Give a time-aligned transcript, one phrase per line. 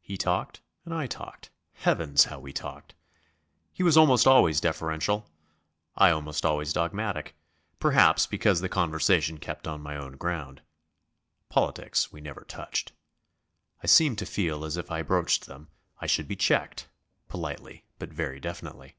[0.00, 2.94] He talked, and I talked; heavens, how we talked!
[3.74, 5.28] He was almost always deferential,
[5.94, 7.34] I almost always dogmatic;
[7.78, 10.62] perhaps because the conversation kept on my own ground.
[11.50, 12.92] Politics we never touched.
[13.82, 15.68] I seemed to feel that if I broached them,
[16.00, 16.88] I should be checked
[17.28, 18.96] politely, but very definitely.